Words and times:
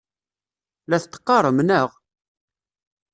La 0.89 0.97
t-teqqarem, 1.03 1.59
naɣ? 1.63 1.89